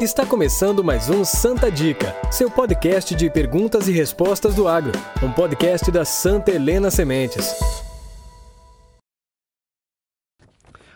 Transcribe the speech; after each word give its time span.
Está 0.00 0.24
começando 0.24 0.82
mais 0.82 1.10
um 1.10 1.26
Santa 1.26 1.70
Dica, 1.70 2.16
seu 2.32 2.50
podcast 2.50 3.14
de 3.14 3.28
perguntas 3.28 3.86
e 3.86 3.92
respostas 3.92 4.54
do 4.54 4.66
agro, 4.66 4.92
um 5.22 5.30
podcast 5.30 5.90
da 5.90 6.06
Santa 6.06 6.50
Helena 6.50 6.90
Sementes. 6.90 7.54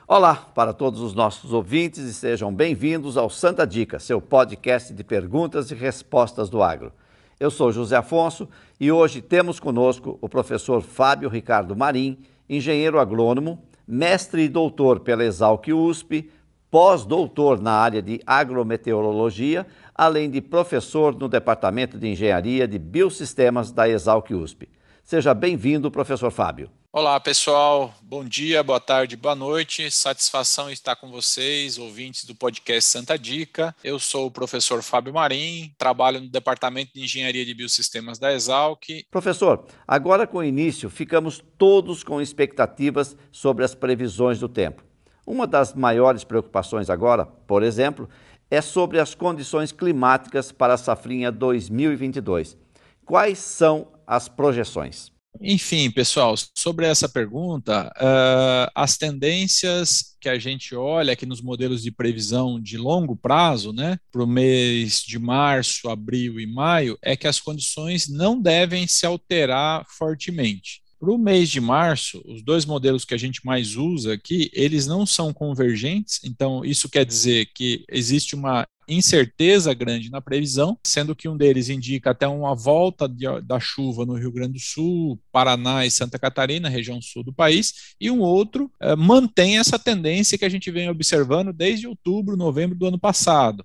Olá 0.09 0.35
para 0.35 0.73
todos 0.73 1.03
os 1.03 1.13
nossos 1.13 1.53
ouvintes 1.53 2.03
e 2.05 2.15
sejam 2.15 2.51
bem-vindos 2.51 3.19
ao 3.19 3.29
Santa 3.29 3.67
Dica, 3.67 3.99
seu 3.99 4.23
podcast 4.23 4.95
de 4.95 5.05
perguntas 5.05 5.71
e 5.71 5.75
respostas 5.75 6.49
do 6.49 6.63
agro. 6.63 6.91
Eu 7.39 7.51
sou 7.51 7.71
José 7.71 7.97
Afonso 7.97 8.49
e 8.81 8.91
hoje 8.91 9.21
temos 9.21 9.61
conosco 9.61 10.19
o 10.23 10.31
professor 10.31 10.81
Fábio 10.81 11.29
Ricardo 11.29 11.77
Marim, 11.77 12.21
engenheiro 12.49 12.99
agrônomo, 12.99 13.63
mestre 13.87 14.45
e 14.45 14.49
doutor 14.49 15.01
pela 15.01 15.27
Exalc 15.27 15.69
USP, 15.69 16.31
pós-doutor 16.75 17.63
na 17.63 17.71
área 17.71 18.03
de 18.03 18.21
agrometeorologia, 18.27 19.65
além 19.95 20.29
de 20.29 20.41
professor 20.41 21.17
no 21.17 21.29
Departamento 21.29 21.97
de 21.97 22.09
Engenharia 22.09 22.67
de 22.67 22.81
Biosistemas 22.81 23.71
da 23.71 23.89
Exalc 23.89 24.29
USP. 24.33 24.69
Seja 25.05 25.33
bem-vindo, 25.33 25.89
professor 25.89 26.33
Fábio. 26.33 26.69
Olá, 26.93 27.21
pessoal. 27.21 27.95
Bom 28.03 28.25
dia, 28.25 28.61
boa 28.65 28.81
tarde, 28.81 29.17
boa 29.17 29.37
noite. 29.37 29.89
Satisfação 29.89 30.69
estar 30.69 30.97
com 30.97 31.13
vocês, 31.13 31.79
ouvintes 31.79 32.25
do 32.25 32.35
podcast 32.35 32.91
Santa 32.91 33.17
Dica. 33.17 33.73
Eu 33.85 34.01
sou 34.01 34.27
o 34.27 34.31
professor 34.33 34.83
Fábio 34.83 35.15
Marim, 35.15 35.73
trabalho 35.79 36.21
no 36.21 36.29
Departamento 36.29 36.91
de 36.93 37.05
Engenharia 37.05 37.47
de 37.47 37.55
Biosistemas 37.55 38.19
da 38.19 38.33
Exalc. 38.33 38.83
Professor, 39.13 39.65
agora 39.87 40.27
com 40.27 40.39
o 40.39 40.45
início, 40.45 40.91
ficamos 40.91 41.41
todos 41.57 42.03
com 42.03 42.21
expectativas 42.21 43.17
sobre 43.31 43.65
as 43.65 43.77
previsões 43.77 44.41
do 44.41 44.49
tempo. 44.49 44.83
Uma 45.27 45.47
das 45.47 45.75
maiores 45.75 46.25
preocupações 46.25 46.91
agora, 46.91 47.25
por 47.25 47.63
exemplo, 47.63 48.09
é 48.51 48.61
sobre 48.61 49.01
as 49.01 49.15
condições 49.15 49.73
climáticas 49.73 50.53
para 50.53 50.75
a 50.75 50.79
safrinha 50.79 51.33
2022. 51.33 52.57
Quais 53.05 53.39
são 53.39 53.89
as 54.07 54.29
projeções? 54.29 55.15
Enfim, 55.41 55.91
pessoal, 55.91 56.35
sobre 56.55 56.87
essa 56.87 57.09
pergunta, 57.09 57.93
uh, 57.97 58.71
as 58.75 58.97
tendências 58.97 60.17
que 60.21 60.29
a 60.29 60.39
gente 60.39 60.75
olha 60.77 61.13
aqui 61.13 61.27
nos 61.27 61.43
modelos 61.43 61.83
de 61.83 61.91
previsão 61.91 62.61
de 62.61 62.79
longo 62.79 63.17
prazo, 63.17 63.73
né, 63.73 63.99
para 64.13 64.23
o 64.23 64.27
mês 64.27 65.03
de 65.03 65.19
março, 65.19 65.89
abril 65.89 66.39
e 66.39 66.47
maio, 66.47 66.97
é 67.03 67.17
que 67.17 67.27
as 67.27 67.41
condições 67.41 68.09
não 68.09 68.41
devem 68.41 68.87
se 68.87 69.05
alterar 69.05 69.85
fortemente. 69.89 70.84
Para 71.05 71.13
o 71.13 71.19
mês 71.19 71.51
de 71.51 71.61
março, 71.61 72.23
os 72.25 72.43
dois 72.43 72.65
modelos 72.65 73.05
que 73.05 73.13
a 73.13 73.19
gente 73.19 73.45
mais 73.45 73.77
usa 73.77 74.15
aqui, 74.15 74.51
eles 74.55 74.87
não 74.87 75.05
são 75.05 75.35
convergentes, 75.35 76.19
então 76.25 76.65
isso 76.65 76.89
quer 76.89 77.05
dizer 77.05 77.51
que 77.55 77.85
existe 77.91 78.35
uma 78.35 78.67
incerteza 78.89 79.75
grande 79.75 80.11
na 80.11 80.23
previsão, 80.23 80.79
sendo 80.83 81.15
que 81.15 81.29
um 81.29 81.37
deles 81.37 81.69
indica 81.69 82.13
até 82.13 82.27
uma 82.27 82.55
volta 82.55 83.07
de, 83.07 83.27
da 83.43 83.61
chuva 83.61 84.07
no 84.07 84.15
Rio 84.15 84.33
Grande 84.33 84.55
do 84.55 84.61
Sul, 84.61 85.21
Paraná 85.31 85.85
e 85.85 85.91
Santa 85.91 86.19
Catarina, 86.19 86.71
região 86.71 87.03
sul 87.03 87.23
do 87.23 87.35
país, 87.35 87.95
e 88.01 88.11
um 88.11 88.21
outro 88.21 88.73
eh, 88.81 88.97
mantém 88.97 89.59
essa 89.59 89.79
tendência 89.79 90.39
que 90.39 90.45
a 90.47 90.49
gente 90.49 90.71
vem 90.71 90.89
observando 90.89 91.53
desde 91.53 91.87
outubro, 91.87 92.35
novembro 92.35 92.79
do 92.79 92.87
ano 92.87 92.99
passado, 92.99 93.63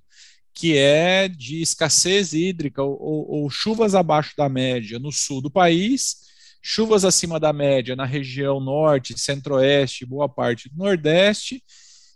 que 0.52 0.76
é 0.76 1.26
de 1.26 1.62
escassez 1.62 2.34
hídrica 2.34 2.82
ou, 2.82 3.00
ou, 3.00 3.30
ou 3.30 3.50
chuvas 3.50 3.94
abaixo 3.94 4.34
da 4.36 4.46
média 4.46 4.98
no 4.98 5.10
sul 5.10 5.40
do 5.40 5.50
país 5.50 6.28
chuvas 6.62 7.04
acima 7.04 7.40
da 7.40 7.52
média 7.52 7.96
na 7.96 8.04
região 8.04 8.60
norte, 8.60 9.18
centro-oeste, 9.18 10.06
boa 10.06 10.28
parte 10.28 10.68
do 10.68 10.76
nordeste, 10.76 11.62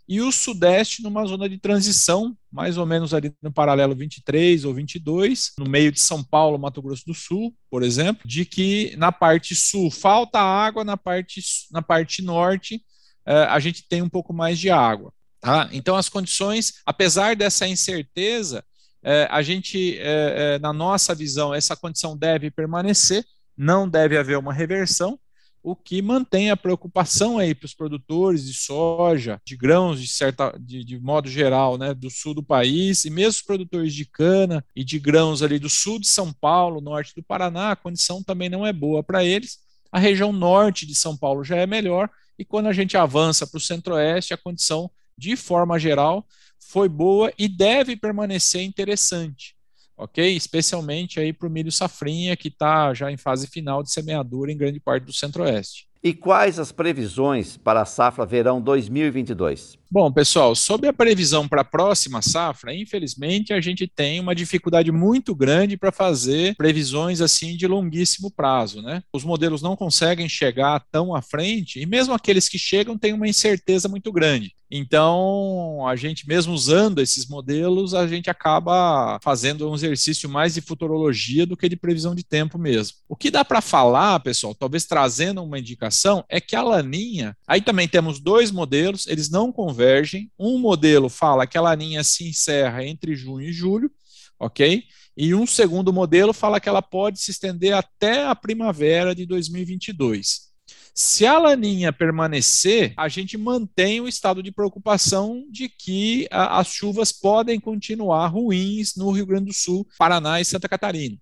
e 0.06 0.20
o 0.20 0.30
sudeste 0.30 1.02
numa 1.02 1.24
zona 1.24 1.48
de 1.48 1.58
transição, 1.58 2.36
mais 2.52 2.76
ou 2.76 2.84
menos 2.84 3.14
ali 3.14 3.32
no 3.42 3.50
paralelo 3.50 3.94
23 3.94 4.64
ou 4.64 4.74
22, 4.74 5.52
no 5.58 5.68
meio 5.68 5.90
de 5.90 6.00
São 6.00 6.22
Paulo, 6.22 6.58
Mato 6.58 6.82
Grosso 6.82 7.04
do 7.06 7.14
Sul, 7.14 7.54
por 7.70 7.82
exemplo, 7.82 8.28
de 8.28 8.44
que 8.44 8.94
na 8.98 9.10
parte 9.10 9.54
sul 9.54 9.90
falta 9.90 10.38
água, 10.38 10.84
na 10.84 10.96
parte, 10.96 11.40
na 11.72 11.80
parte 11.80 12.20
norte 12.20 12.82
eh, 13.26 13.46
a 13.48 13.58
gente 13.58 13.88
tem 13.88 14.02
um 14.02 14.08
pouco 14.08 14.34
mais 14.34 14.58
de 14.58 14.68
água. 14.70 15.12
Tá? 15.40 15.68
Então, 15.72 15.96
as 15.96 16.08
condições, 16.08 16.74
apesar 16.84 17.34
dessa 17.34 17.66
incerteza, 17.66 18.62
eh, 19.02 19.26
a 19.30 19.40
gente, 19.42 19.96
eh, 19.98 20.58
na 20.58 20.72
nossa 20.72 21.14
visão, 21.14 21.54
essa 21.54 21.74
condição 21.74 22.16
deve 22.16 22.50
permanecer, 22.50 23.24
não 23.56 23.88
deve 23.88 24.16
haver 24.16 24.38
uma 24.38 24.52
reversão, 24.52 25.18
o 25.64 25.74
que 25.74 26.02
mantém 26.02 26.50
a 26.50 26.56
preocupação 26.56 27.38
aí 27.38 27.54
para 27.54 27.64
os 27.64 27.72
produtores 27.72 28.44
de 28.44 28.52
soja, 28.52 29.40
de 29.46 29.56
grãos, 29.56 29.98
de 29.98 30.06
certa, 30.06 30.54
de, 30.60 30.84
de, 30.84 31.00
modo 31.00 31.26
geral, 31.26 31.78
né, 31.78 31.94
do 31.94 32.10
sul 32.10 32.34
do 32.34 32.42
país, 32.42 33.06
e 33.06 33.10
mesmo 33.10 33.30
os 33.30 33.42
produtores 33.42 33.94
de 33.94 34.04
cana 34.04 34.62
e 34.76 34.84
de 34.84 34.98
grãos 34.98 35.42
ali 35.42 35.58
do 35.58 35.70
sul 35.70 35.98
de 35.98 36.06
São 36.06 36.30
Paulo, 36.34 36.82
norte 36.82 37.14
do 37.14 37.22
Paraná, 37.22 37.70
a 37.70 37.76
condição 37.76 38.22
também 38.22 38.50
não 38.50 38.66
é 38.66 38.74
boa 38.74 39.02
para 39.02 39.24
eles. 39.24 39.58
A 39.90 39.98
região 39.98 40.34
norte 40.34 40.84
de 40.84 40.94
São 40.94 41.16
Paulo 41.16 41.42
já 41.42 41.56
é 41.56 41.66
melhor, 41.66 42.10
e 42.38 42.44
quando 42.44 42.66
a 42.66 42.72
gente 42.72 42.94
avança 42.94 43.46
para 43.46 43.56
o 43.56 43.60
centro-oeste, 43.60 44.34
a 44.34 44.38
condição, 44.38 44.90
de 45.16 45.34
forma 45.34 45.78
geral, 45.78 46.26
foi 46.58 46.90
boa 46.90 47.32
e 47.38 47.48
deve 47.48 47.96
permanecer 47.96 48.62
interessante 48.62 49.54
ok? 49.96 50.36
Especialmente 50.36 51.20
aí 51.20 51.32
para 51.32 51.48
o 51.48 51.50
milho 51.50 51.72
safrinha, 51.72 52.36
que 52.36 52.48
está 52.48 52.92
já 52.94 53.10
em 53.10 53.16
fase 53.16 53.46
final 53.46 53.82
de 53.82 53.90
semeadura 53.90 54.52
em 54.52 54.56
grande 54.56 54.80
parte 54.80 55.04
do 55.04 55.12
centro-oeste. 55.12 55.86
E 56.02 56.12
quais 56.12 56.58
as 56.58 56.70
previsões 56.70 57.56
para 57.56 57.80
a 57.80 57.86
safra 57.86 58.26
verão 58.26 58.60
2022? 58.60 59.78
Bom, 59.94 60.10
pessoal, 60.10 60.56
sobre 60.56 60.88
a 60.88 60.92
previsão 60.92 61.46
para 61.46 61.60
a 61.60 61.64
próxima 61.64 62.20
safra, 62.20 62.74
infelizmente 62.74 63.52
a 63.52 63.60
gente 63.60 63.86
tem 63.86 64.18
uma 64.18 64.34
dificuldade 64.34 64.90
muito 64.90 65.36
grande 65.36 65.76
para 65.76 65.92
fazer 65.92 66.56
previsões 66.56 67.20
assim 67.20 67.56
de 67.56 67.64
longuíssimo 67.68 68.28
prazo, 68.28 68.82
né? 68.82 69.04
Os 69.12 69.22
modelos 69.22 69.62
não 69.62 69.76
conseguem 69.76 70.28
chegar 70.28 70.84
tão 70.90 71.14
à 71.14 71.22
frente 71.22 71.78
e 71.78 71.86
mesmo 71.86 72.12
aqueles 72.12 72.48
que 72.48 72.58
chegam 72.58 72.98
têm 72.98 73.12
uma 73.12 73.28
incerteza 73.28 73.88
muito 73.88 74.10
grande. 74.10 74.56
Então, 74.76 75.86
a 75.86 75.94
gente 75.94 76.26
mesmo 76.26 76.52
usando 76.52 77.00
esses 77.00 77.28
modelos, 77.28 77.94
a 77.94 78.08
gente 78.08 78.28
acaba 78.28 79.20
fazendo 79.22 79.70
um 79.70 79.74
exercício 79.76 80.28
mais 80.28 80.54
de 80.54 80.60
futurologia 80.60 81.46
do 81.46 81.56
que 81.56 81.68
de 81.68 81.76
previsão 81.76 82.12
de 82.12 82.24
tempo 82.24 82.58
mesmo. 82.58 82.96
O 83.08 83.14
que 83.14 83.30
dá 83.30 83.44
para 83.44 83.60
falar, 83.60 84.18
pessoal, 84.18 84.52
talvez 84.52 84.84
trazendo 84.84 85.44
uma 85.44 85.60
indicação, 85.60 86.24
é 86.28 86.40
que 86.40 86.56
a 86.56 86.62
laninha, 86.62 87.36
aí 87.46 87.60
também 87.60 87.86
temos 87.86 88.18
dois 88.18 88.50
modelos, 88.50 89.06
eles 89.06 89.30
não 89.30 89.52
conversam 89.52 89.83
convergem. 89.84 90.30
Um 90.38 90.58
modelo 90.58 91.08
fala 91.08 91.46
que 91.46 91.58
a 91.58 91.60
laninha 91.60 92.02
se 92.02 92.26
encerra 92.26 92.84
entre 92.84 93.14
junho 93.14 93.48
e 93.48 93.52
julho, 93.52 93.90
ok? 94.38 94.84
E 95.16 95.34
um 95.34 95.46
segundo 95.46 95.92
modelo 95.92 96.32
fala 96.32 96.58
que 96.58 96.68
ela 96.68 96.82
pode 96.82 97.20
se 97.20 97.30
estender 97.30 97.74
até 97.74 98.26
a 98.26 98.34
primavera 98.34 99.14
de 99.14 99.26
2022. 99.26 100.52
Se 100.94 101.26
a 101.26 101.38
laninha 101.38 101.92
permanecer, 101.92 102.94
a 102.96 103.08
gente 103.08 103.36
mantém 103.36 104.00
o 104.00 104.08
estado 104.08 104.42
de 104.42 104.52
preocupação 104.52 105.44
de 105.50 105.68
que 105.68 106.26
a, 106.30 106.58
as 106.60 106.68
chuvas 106.68 107.12
podem 107.12 107.60
continuar 107.60 108.28
ruins 108.28 108.94
no 108.96 109.10
Rio 109.10 109.26
Grande 109.26 109.46
do 109.46 109.52
Sul, 109.52 109.86
Paraná 109.98 110.40
e 110.40 110.44
Santa 110.44 110.68
Catarina, 110.68 111.16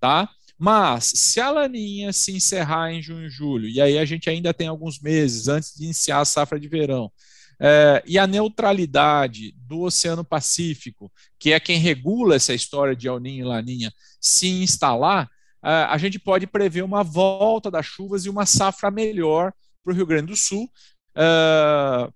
tá? 0.00 0.28
Mas 0.58 1.12
se 1.14 1.40
a 1.40 1.50
laninha 1.50 2.12
se 2.12 2.32
encerrar 2.32 2.92
em 2.92 3.02
junho 3.02 3.26
e 3.26 3.30
julho, 3.30 3.68
e 3.68 3.80
aí 3.80 3.98
a 3.98 4.04
gente 4.04 4.30
ainda 4.30 4.54
tem 4.54 4.68
alguns 4.68 5.00
meses 5.00 5.48
antes 5.48 5.74
de 5.76 5.84
iniciar 5.84 6.20
a 6.20 6.24
safra 6.24 6.58
de 6.58 6.68
verão, 6.68 7.12
é, 7.60 8.02
e 8.06 8.18
a 8.18 8.26
neutralidade 8.26 9.52
do 9.56 9.82
Oceano 9.82 10.24
Pacífico, 10.24 11.10
que 11.38 11.52
é 11.52 11.60
quem 11.60 11.78
regula 11.78 12.36
essa 12.36 12.54
história 12.54 12.94
de 12.94 13.08
El 13.08 13.20
Niño 13.20 13.44
e 13.44 13.48
Laninha, 13.48 13.92
se 14.20 14.48
instalar, 14.48 15.28
é, 15.64 15.68
a 15.68 15.96
gente 15.98 16.18
pode 16.18 16.46
prever 16.46 16.82
uma 16.82 17.02
volta 17.02 17.70
das 17.70 17.86
chuvas 17.86 18.24
e 18.24 18.30
uma 18.30 18.46
safra 18.46 18.90
melhor 18.90 19.52
para 19.82 19.92
o 19.92 19.96
Rio 19.96 20.06
Grande 20.06 20.28
do 20.28 20.36
Sul, 20.36 20.70
é, 21.16 22.10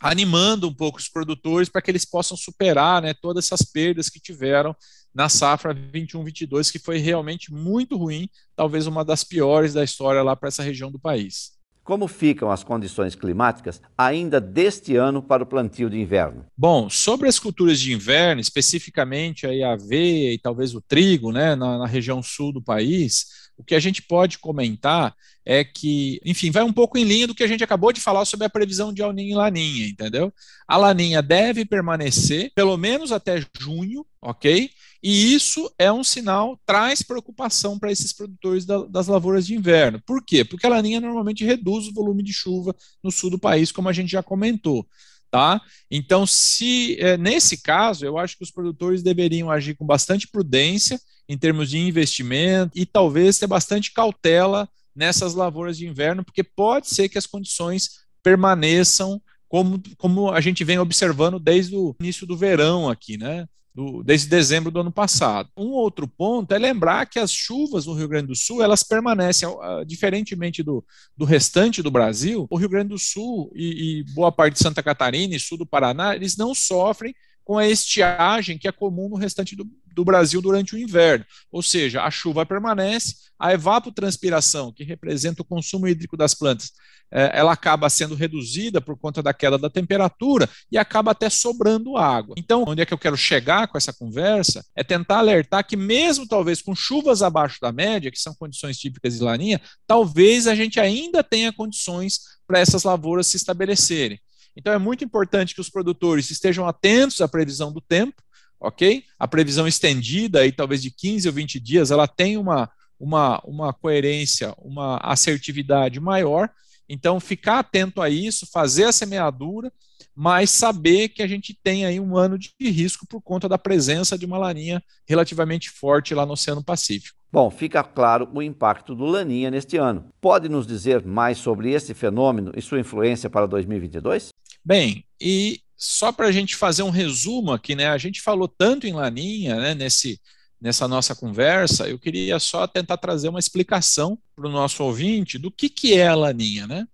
animando 0.00 0.68
um 0.68 0.74
pouco 0.74 0.98
os 0.98 1.08
produtores 1.08 1.68
para 1.68 1.80
que 1.80 1.90
eles 1.90 2.04
possam 2.04 2.36
superar 2.36 3.00
né, 3.00 3.14
todas 3.14 3.46
essas 3.46 3.62
perdas 3.62 4.10
que 4.10 4.20
tiveram 4.20 4.76
na 5.14 5.28
safra 5.28 5.74
21-22, 5.74 6.70
que 6.70 6.78
foi 6.78 6.98
realmente 6.98 7.52
muito 7.52 7.96
ruim, 7.96 8.28
talvez 8.54 8.86
uma 8.86 9.04
das 9.04 9.24
piores 9.24 9.72
da 9.72 9.82
história 9.82 10.22
lá 10.22 10.36
para 10.36 10.48
essa 10.48 10.62
região 10.62 10.90
do 10.90 10.98
país. 10.98 11.53
Como 11.84 12.08
ficam 12.08 12.50
as 12.50 12.64
condições 12.64 13.14
climáticas 13.14 13.80
ainda 13.96 14.40
deste 14.40 14.96
ano 14.96 15.22
para 15.22 15.42
o 15.42 15.46
plantio 15.46 15.90
de 15.90 16.00
inverno? 16.00 16.46
Bom, 16.56 16.88
sobre 16.88 17.28
as 17.28 17.38
culturas 17.38 17.78
de 17.78 17.92
inverno, 17.92 18.40
especificamente 18.40 19.46
a 19.46 19.72
aveia 19.72 20.32
e 20.32 20.38
talvez 20.38 20.74
o 20.74 20.80
trigo, 20.80 21.30
né, 21.30 21.54
na, 21.54 21.76
na 21.76 21.86
região 21.86 22.22
sul 22.22 22.54
do 22.54 22.62
país, 22.62 23.26
o 23.56 23.62
que 23.62 23.74
a 23.74 23.80
gente 23.80 24.00
pode 24.00 24.38
comentar 24.38 25.14
é 25.44 25.62
que, 25.62 26.20
enfim, 26.24 26.50
vai 26.50 26.62
um 26.62 26.72
pouco 26.72 26.96
em 26.96 27.04
linha 27.04 27.26
do 27.26 27.34
que 27.34 27.44
a 27.44 27.46
gente 27.46 27.62
acabou 27.62 27.92
de 27.92 28.00
falar 28.00 28.24
sobre 28.24 28.46
a 28.46 28.50
previsão 28.50 28.92
de 28.92 29.02
Niño 29.12 29.32
e 29.32 29.34
Laninha, 29.34 29.86
entendeu? 29.86 30.32
A 30.66 30.78
Laninha 30.78 31.20
deve 31.20 31.66
permanecer 31.66 32.50
pelo 32.54 32.76
menos 32.78 33.12
até 33.12 33.44
junho, 33.60 34.06
ok? 34.22 34.70
E 35.06 35.34
isso 35.34 35.70
é 35.78 35.92
um 35.92 36.02
sinal, 36.02 36.58
traz 36.64 37.02
preocupação 37.02 37.78
para 37.78 37.92
esses 37.92 38.10
produtores 38.10 38.64
da, 38.64 38.86
das 38.86 39.06
lavouras 39.06 39.46
de 39.46 39.54
inverno. 39.54 40.00
Por 40.06 40.24
quê? 40.24 40.42
Porque 40.42 40.66
a 40.66 40.70
laninha 40.70 40.98
normalmente 40.98 41.44
reduz 41.44 41.86
o 41.86 41.92
volume 41.92 42.22
de 42.22 42.32
chuva 42.32 42.74
no 43.02 43.10
sul 43.12 43.28
do 43.28 43.38
país, 43.38 43.70
como 43.70 43.86
a 43.86 43.92
gente 43.92 44.10
já 44.10 44.22
comentou. 44.22 44.88
Tá? 45.30 45.60
Então, 45.90 46.24
se 46.24 46.96
é, 46.98 47.18
nesse 47.18 47.60
caso, 47.60 48.06
eu 48.06 48.16
acho 48.16 48.38
que 48.38 48.44
os 48.44 48.50
produtores 48.50 49.02
deveriam 49.02 49.50
agir 49.50 49.74
com 49.74 49.84
bastante 49.84 50.26
prudência 50.26 50.98
em 51.28 51.36
termos 51.36 51.68
de 51.68 51.76
investimento 51.76 52.72
e 52.74 52.86
talvez 52.86 53.38
ter 53.38 53.46
bastante 53.46 53.92
cautela 53.92 54.66
nessas 54.96 55.34
lavouras 55.34 55.76
de 55.76 55.86
inverno, 55.86 56.24
porque 56.24 56.42
pode 56.42 56.88
ser 56.88 57.10
que 57.10 57.18
as 57.18 57.26
condições 57.26 58.04
permaneçam 58.22 59.20
como, 59.48 59.82
como 59.98 60.30
a 60.30 60.40
gente 60.40 60.64
vem 60.64 60.78
observando 60.78 61.38
desde 61.38 61.76
o 61.76 61.94
início 62.00 62.26
do 62.26 62.38
verão 62.38 62.88
aqui, 62.88 63.18
né? 63.18 63.46
Do, 63.74 64.04
desde 64.04 64.28
dezembro 64.28 64.70
do 64.70 64.80
ano 64.80 64.92
passado. 64.92 65.50
Um 65.56 65.70
outro 65.70 66.06
ponto 66.06 66.52
é 66.54 66.58
lembrar 66.58 67.06
que 67.06 67.18
as 67.18 67.32
chuvas 67.32 67.86
no 67.86 67.94
Rio 67.94 68.06
Grande 68.06 68.28
do 68.28 68.36
Sul 68.36 68.62
elas 68.62 68.84
permanecem, 68.84 69.48
uh, 69.48 69.84
diferentemente 69.84 70.62
do, 70.62 70.84
do 71.16 71.24
restante 71.24 71.82
do 71.82 71.90
Brasil, 71.90 72.46
o 72.48 72.56
Rio 72.56 72.68
Grande 72.68 72.90
do 72.90 72.98
Sul 72.98 73.50
e, 73.52 74.00
e 74.00 74.04
boa 74.14 74.30
parte 74.30 74.54
de 74.54 74.60
Santa 74.60 74.80
Catarina 74.80 75.34
e 75.34 75.40
sul 75.40 75.58
do 75.58 75.66
Paraná, 75.66 76.14
eles 76.14 76.36
não 76.36 76.54
sofrem 76.54 77.12
com 77.44 77.58
a 77.58 77.66
estiagem 77.68 78.56
que 78.56 78.68
é 78.68 78.72
comum 78.72 79.08
no 79.08 79.16
restante 79.16 79.56
do, 79.56 79.68
do 79.94 80.04
Brasil 80.04 80.42
durante 80.42 80.74
o 80.74 80.78
inverno. 80.78 81.24
Ou 81.50 81.62
seja, 81.62 82.02
a 82.02 82.10
chuva 82.10 82.44
permanece, 82.44 83.14
a 83.38 83.52
evapotranspiração, 83.52 84.72
que 84.72 84.84
representa 84.84 85.42
o 85.42 85.44
consumo 85.44 85.88
hídrico 85.88 86.16
das 86.16 86.34
plantas, 86.34 86.72
é, 87.10 87.30
ela 87.38 87.52
acaba 87.52 87.88
sendo 87.88 88.14
reduzida 88.14 88.80
por 88.80 88.98
conta 88.98 89.22
da 89.22 89.32
queda 89.32 89.56
da 89.56 89.70
temperatura 89.70 90.50
e 90.70 90.76
acaba 90.76 91.12
até 91.12 91.30
sobrando 91.30 91.96
água. 91.96 92.34
Então, 92.36 92.64
onde 92.66 92.82
é 92.82 92.86
que 92.86 92.92
eu 92.92 92.98
quero 92.98 93.16
chegar 93.16 93.68
com 93.68 93.78
essa 93.78 93.92
conversa 93.92 94.64
é 94.74 94.82
tentar 94.82 95.18
alertar 95.18 95.64
que, 95.64 95.76
mesmo 95.76 96.26
talvez 96.26 96.60
com 96.60 96.74
chuvas 96.74 97.22
abaixo 97.22 97.58
da 97.60 97.70
média, 97.70 98.10
que 98.10 98.18
são 98.18 98.34
condições 98.34 98.78
típicas 98.78 99.14
de 99.14 99.22
laninha, 99.22 99.60
talvez 99.86 100.48
a 100.48 100.54
gente 100.56 100.80
ainda 100.80 101.22
tenha 101.22 101.52
condições 101.52 102.18
para 102.46 102.58
essas 102.58 102.82
lavouras 102.82 103.28
se 103.28 103.36
estabelecerem. 103.36 104.18
Então, 104.56 104.72
é 104.72 104.78
muito 104.78 105.04
importante 105.04 105.54
que 105.54 105.60
os 105.60 105.70
produtores 105.70 106.30
estejam 106.30 106.66
atentos 106.66 107.20
à 107.20 107.28
previsão 107.28 107.72
do 107.72 107.80
tempo, 107.80 108.23
ok? 108.64 109.04
A 109.18 109.28
previsão 109.28 109.68
estendida, 109.68 110.40
aí, 110.40 110.50
talvez 110.50 110.82
de 110.82 110.90
15 110.90 111.28
ou 111.28 111.34
20 111.34 111.60
dias, 111.60 111.90
ela 111.90 112.08
tem 112.08 112.36
uma, 112.36 112.70
uma, 112.98 113.40
uma 113.44 113.72
coerência, 113.72 114.54
uma 114.58 114.96
assertividade 114.98 116.00
maior. 116.00 116.48
Então, 116.88 117.20
ficar 117.20 117.60
atento 117.60 118.00
a 118.00 118.08
isso, 118.08 118.48
fazer 118.50 118.84
a 118.84 118.92
semeadura, 118.92 119.70
mas 120.14 120.50
saber 120.50 121.08
que 121.08 121.22
a 121.22 121.26
gente 121.26 121.58
tem 121.62 121.84
aí 121.84 121.98
um 122.00 122.16
ano 122.16 122.38
de 122.38 122.52
risco 122.60 123.06
por 123.06 123.20
conta 123.20 123.48
da 123.48 123.58
presença 123.58 124.16
de 124.16 124.24
uma 124.24 124.38
laninha 124.38 124.82
relativamente 125.06 125.70
forte 125.70 126.14
lá 126.14 126.24
no 126.24 126.32
Oceano 126.32 126.64
Pacífico. 126.64 127.18
Bom, 127.32 127.50
fica 127.50 127.82
claro 127.82 128.28
o 128.32 128.40
impacto 128.40 128.94
do 128.94 129.04
Laninha 129.04 129.50
neste 129.50 129.76
ano. 129.76 130.08
Pode 130.20 130.48
nos 130.48 130.66
dizer 130.68 131.04
mais 131.04 131.36
sobre 131.36 131.72
esse 131.72 131.92
fenômeno 131.92 132.52
e 132.54 132.62
sua 132.62 132.78
influência 132.78 133.28
para 133.28 133.46
2022? 133.46 134.28
Bem, 134.64 135.04
e 135.20 135.58
só 135.76 136.12
para 136.12 136.28
a 136.28 136.32
gente 136.32 136.56
fazer 136.56 136.82
um 136.82 136.90
resumo 136.90 137.52
aqui, 137.52 137.74
né? 137.74 137.88
A 137.88 137.98
gente 137.98 138.20
falou 138.20 138.48
tanto 138.48 138.86
em 138.86 138.92
Laninha, 138.92 139.56
né, 139.56 139.74
nesse, 139.74 140.20
nessa 140.60 140.88
nossa 140.88 141.14
conversa, 141.14 141.88
eu 141.88 141.98
queria 141.98 142.38
só 142.38 142.66
tentar 142.66 142.96
trazer 142.96 143.28
uma 143.28 143.38
explicação 143.38 144.18
para 144.34 144.48
o 144.48 144.52
nosso 144.52 144.82
ouvinte 144.82 145.38
do 145.38 145.50
que, 145.50 145.68
que 145.68 145.94
é 145.94 146.08
a 146.08 146.14
Laninha, 146.14 146.66
né? 146.66 146.86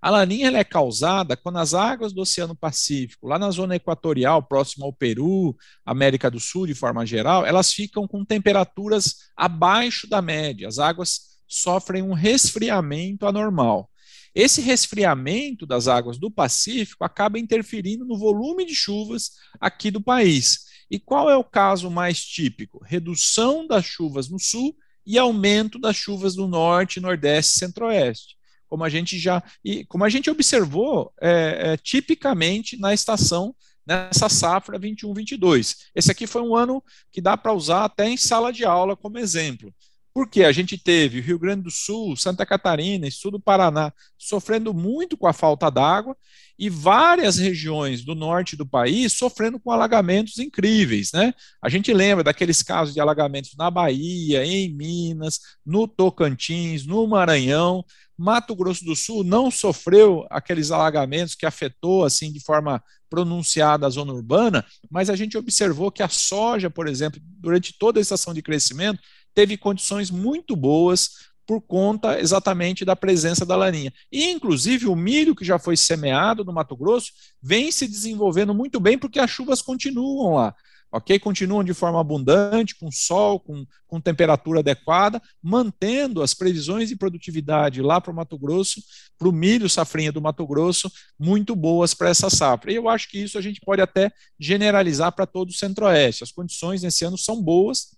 A 0.00 0.10
laninha 0.10 0.56
é 0.56 0.62
causada 0.62 1.36
quando 1.36 1.58
as 1.58 1.74
águas 1.74 2.12
do 2.12 2.20
Oceano 2.20 2.54
Pacífico, 2.54 3.26
lá 3.26 3.40
na 3.40 3.50
zona 3.50 3.74
equatorial, 3.74 4.40
próximo 4.40 4.84
ao 4.84 4.92
Peru, 4.92 5.56
América 5.84 6.30
do 6.30 6.38
Sul 6.38 6.66
de 6.66 6.74
forma 6.76 7.04
geral, 7.04 7.44
elas 7.44 7.72
ficam 7.72 8.06
com 8.06 8.24
temperaturas 8.24 9.16
abaixo 9.36 10.08
da 10.08 10.22
média. 10.22 10.68
As 10.68 10.78
águas 10.78 11.38
sofrem 11.48 12.02
um 12.02 12.12
resfriamento 12.12 13.26
anormal. 13.26 13.90
Esse 14.36 14.60
resfriamento 14.60 15.64
das 15.64 15.88
águas 15.88 16.18
do 16.18 16.30
Pacífico 16.30 17.02
acaba 17.02 17.38
interferindo 17.38 18.04
no 18.04 18.18
volume 18.18 18.66
de 18.66 18.74
chuvas 18.74 19.30
aqui 19.58 19.90
do 19.90 19.98
país. 19.98 20.66
E 20.90 20.98
qual 21.00 21.30
é 21.30 21.36
o 21.38 21.42
caso 21.42 21.90
mais 21.90 22.22
típico? 22.22 22.84
Redução 22.84 23.66
das 23.66 23.86
chuvas 23.86 24.28
no 24.28 24.38
sul 24.38 24.76
e 25.06 25.16
aumento 25.16 25.78
das 25.78 25.96
chuvas 25.96 26.36
no 26.36 26.46
norte, 26.46 27.00
nordeste 27.00 27.56
e 27.56 27.58
centro-oeste. 27.60 28.36
Como 28.68 28.84
a 28.84 28.90
gente 28.90 29.18
já 29.18 29.42
e 29.64 29.86
como 29.86 30.04
a 30.04 30.08
gente 30.10 30.28
observou 30.28 31.10
é, 31.18 31.72
é, 31.72 31.76
tipicamente 31.78 32.78
na 32.78 32.92
estação 32.92 33.56
nessa 33.86 34.28
safra 34.28 34.78
21-22. 34.78 35.76
Esse 35.94 36.10
aqui 36.10 36.26
foi 36.26 36.42
um 36.42 36.54
ano 36.54 36.84
que 37.10 37.22
dá 37.22 37.38
para 37.38 37.54
usar 37.54 37.84
até 37.84 38.06
em 38.06 38.18
sala 38.18 38.52
de 38.52 38.66
aula 38.66 38.94
como 38.94 39.16
exemplo. 39.16 39.72
Porque 40.16 40.44
a 40.44 40.50
gente 40.50 40.78
teve 40.78 41.20
o 41.20 41.22
Rio 41.22 41.38
Grande 41.38 41.64
do 41.64 41.70
Sul, 41.70 42.16
Santa 42.16 42.46
Catarina 42.46 43.06
e 43.06 43.10
sul 43.10 43.32
do 43.32 43.38
Paraná 43.38 43.92
sofrendo 44.16 44.72
muito 44.72 45.14
com 45.14 45.26
a 45.26 45.32
falta 45.34 45.70
d'água 45.70 46.16
e 46.58 46.70
várias 46.70 47.36
regiões 47.36 48.02
do 48.02 48.14
norte 48.14 48.56
do 48.56 48.64
país 48.64 49.12
sofrendo 49.12 49.60
com 49.60 49.70
alagamentos 49.70 50.38
incríveis, 50.38 51.12
né? 51.12 51.34
A 51.60 51.68
gente 51.68 51.92
lembra 51.92 52.24
daqueles 52.24 52.62
casos 52.62 52.94
de 52.94 53.00
alagamentos 53.00 53.54
na 53.58 53.70
Bahia, 53.70 54.42
em 54.42 54.74
Minas, 54.74 55.38
no 55.66 55.86
Tocantins, 55.86 56.86
no 56.86 57.06
Maranhão. 57.06 57.84
Mato 58.16 58.56
Grosso 58.56 58.86
do 58.86 58.96
Sul 58.96 59.22
não 59.22 59.50
sofreu 59.50 60.26
aqueles 60.30 60.70
alagamentos 60.70 61.34
que 61.34 61.44
afetou 61.44 62.06
assim 62.06 62.32
de 62.32 62.40
forma 62.40 62.82
pronunciada 63.10 63.86
a 63.86 63.90
zona 63.90 64.14
urbana, 64.14 64.64
mas 64.90 65.10
a 65.10 65.14
gente 65.14 65.36
observou 65.36 65.92
que 65.92 66.02
a 66.02 66.08
soja, 66.08 66.70
por 66.70 66.88
exemplo, 66.88 67.20
durante 67.22 67.76
toda 67.78 68.00
a 68.00 68.02
estação 68.02 68.32
de 68.32 68.40
crescimento, 68.40 68.98
teve 69.36 69.58
condições 69.58 70.10
muito 70.10 70.56
boas 70.56 71.10
por 71.46 71.60
conta 71.60 72.18
exatamente 72.18 72.86
da 72.86 72.96
presença 72.96 73.44
da 73.44 73.54
laninha. 73.54 73.92
E, 74.10 74.30
inclusive, 74.30 74.86
o 74.86 74.96
milho 74.96 75.36
que 75.36 75.44
já 75.44 75.58
foi 75.58 75.76
semeado 75.76 76.42
no 76.42 76.52
Mato 76.52 76.74
Grosso 76.74 77.12
vem 77.40 77.70
se 77.70 77.86
desenvolvendo 77.86 78.54
muito 78.54 78.80
bem 78.80 78.98
porque 78.98 79.20
as 79.20 79.30
chuvas 79.30 79.60
continuam 79.60 80.34
lá. 80.34 80.54
Ok? 80.90 81.18
Continuam 81.18 81.62
de 81.62 81.74
forma 81.74 82.00
abundante, 82.00 82.74
com 82.76 82.90
sol, 82.90 83.38
com, 83.38 83.66
com 83.86 84.00
temperatura 84.00 84.60
adequada, 84.60 85.20
mantendo 85.42 86.22
as 86.22 86.32
previsões 86.32 86.88
de 86.88 86.96
produtividade 86.96 87.82
lá 87.82 88.00
para 88.00 88.12
o 88.12 88.14
Mato 88.14 88.38
Grosso, 88.38 88.80
para 89.18 89.28
o 89.28 89.32
milho 89.32 89.68
safrinha 89.68 90.10
do 90.10 90.22
Mato 90.22 90.46
Grosso, 90.46 90.90
muito 91.18 91.54
boas 91.54 91.92
para 91.92 92.08
essa 92.08 92.30
safra. 92.30 92.72
E 92.72 92.76
eu 92.76 92.88
acho 92.88 93.10
que 93.10 93.18
isso 93.18 93.36
a 93.36 93.42
gente 93.42 93.60
pode 93.60 93.82
até 93.82 94.10
generalizar 94.40 95.12
para 95.12 95.26
todo 95.26 95.50
o 95.50 95.54
Centro-Oeste. 95.54 96.24
As 96.24 96.32
condições 96.32 96.82
nesse 96.82 97.04
ano 97.04 97.18
são 97.18 97.42
boas, 97.42 97.95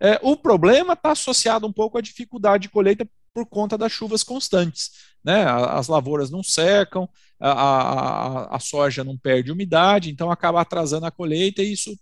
é, 0.00 0.18
o 0.22 0.36
problema 0.36 0.92
está 0.92 1.12
associado 1.12 1.66
um 1.66 1.72
pouco 1.72 1.98
à 1.98 2.00
dificuldade 2.00 2.62
de 2.62 2.68
colheita 2.68 3.08
por 3.34 3.46
conta 3.46 3.76
das 3.76 3.92
chuvas 3.92 4.22
constantes. 4.22 4.90
Né? 5.24 5.44
As 5.44 5.88
lavouras 5.88 6.30
não 6.30 6.42
secam, 6.42 7.08
a, 7.38 7.50
a, 7.50 8.56
a 8.56 8.60
soja 8.60 9.04
não 9.04 9.16
perde 9.16 9.52
umidade, 9.52 10.10
então 10.10 10.30
acaba 10.30 10.60
atrasando 10.60 11.06
a 11.06 11.10
colheita 11.10 11.62
e 11.62 11.72
isso 11.72 11.96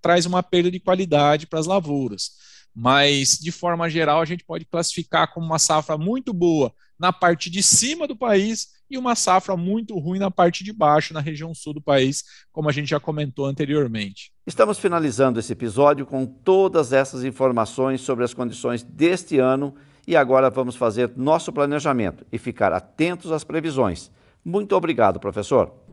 traz 0.00 0.26
uma 0.26 0.42
perda 0.42 0.70
de 0.70 0.78
qualidade 0.78 1.46
para 1.46 1.58
as 1.58 1.66
lavouras. 1.66 2.32
Mas, 2.74 3.38
de 3.38 3.50
forma 3.50 3.88
geral, 3.88 4.20
a 4.20 4.24
gente 4.24 4.44
pode 4.44 4.64
classificar 4.66 5.32
como 5.32 5.46
uma 5.46 5.58
safra 5.58 5.96
muito 5.96 6.32
boa 6.32 6.72
na 6.98 7.12
parte 7.12 7.48
de 7.48 7.62
cima 7.62 8.06
do 8.06 8.14
país 8.14 8.68
e 8.90 8.98
uma 8.98 9.14
safra 9.14 9.56
muito 9.56 9.98
ruim 9.98 10.18
na 10.18 10.30
parte 10.30 10.62
de 10.62 10.72
baixo, 10.72 11.14
na 11.14 11.20
região 11.20 11.54
sul 11.54 11.74
do 11.74 11.82
país, 11.82 12.22
como 12.52 12.68
a 12.68 12.72
gente 12.72 12.88
já 12.88 13.00
comentou 13.00 13.46
anteriormente. 13.46 14.32
Estamos 14.46 14.78
finalizando 14.78 15.40
esse 15.40 15.52
episódio 15.52 16.06
com 16.06 16.24
todas 16.24 16.92
essas 16.92 17.24
informações 17.24 18.00
sobre 18.00 18.24
as 18.24 18.32
condições 18.32 18.82
deste 18.82 19.38
ano 19.38 19.74
e 20.06 20.14
agora 20.14 20.48
vamos 20.50 20.76
fazer 20.76 21.12
nosso 21.16 21.52
planejamento 21.52 22.24
e 22.30 22.38
ficar 22.38 22.72
atentos 22.72 23.32
às 23.32 23.42
previsões. 23.42 24.10
Muito 24.44 24.76
obrigado, 24.76 25.18
professor. 25.18 25.85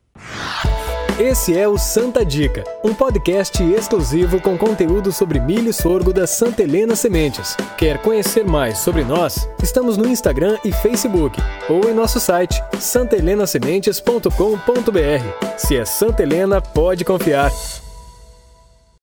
Esse 1.18 1.56
é 1.56 1.66
o 1.66 1.78
Santa 1.78 2.23
Dica, 2.23 2.62
um 2.85 2.92
podcast 2.92 3.62
exclusivo 3.62 4.38
com 4.38 4.58
conteúdo 4.58 5.11
sobre 5.11 5.40
milho 5.40 5.70
e 5.70 5.73
sorgo 5.73 6.12
da 6.12 6.26
Santa 6.26 6.62
Helena 6.62 6.94
Sementes. 6.94 7.56
Quer 7.78 7.96
conhecer 8.02 8.44
mais 8.44 8.80
sobre 8.80 9.02
nós? 9.02 9.49
Estamos 9.62 9.96
no 9.96 10.06
Instagram 10.06 10.58
e 10.62 10.70
Facebook 10.70 11.40
ou 11.70 11.88
em 11.88 11.94
nosso 11.94 12.20
site 12.20 12.62
santelenasementes.com.br. 12.78 15.56
Se 15.56 15.78
é 15.78 15.87
Santa 15.87 16.23
Helena, 16.23 16.61
pode 16.61 17.02
confiar. 17.02 17.50